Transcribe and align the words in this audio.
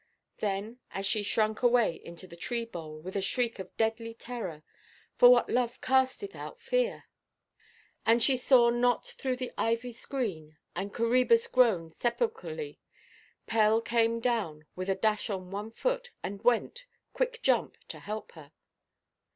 Then 0.39 0.79
as 0.89 1.05
she 1.05 1.21
shrunk 1.21 1.61
away 1.61 2.01
into 2.03 2.25
the 2.25 2.35
tree–bole, 2.35 3.01
with 3.01 3.15
a 3.15 3.21
shriek 3.21 3.59
of 3.59 3.77
deadly 3.77 4.15
terror—for 4.15 5.29
what 5.29 5.47
love 5.47 5.79
casteth 5.79 6.33
out 6.35 6.59
fear?—and 6.59 8.23
she 8.23 8.35
saw 8.35 8.71
not 8.71 9.05
through 9.05 9.35
the 9.35 9.51
ivy–screen, 9.59 10.57
and 10.75 10.91
Coræbus 10.91 11.45
groaned 11.51 11.93
sepulchrally, 11.93 12.79
Pell 13.45 13.79
came 13.79 14.19
down 14.19 14.65
with 14.75 14.89
a 14.89 14.95
dash 14.95 15.29
on 15.29 15.51
one 15.51 15.69
foot, 15.69 16.09
and 16.23 16.43
went, 16.43 16.87
quick 17.13 17.39
jump, 17.43 17.77
to 17.89 17.99
help 17.99 18.31
her. 18.31 18.53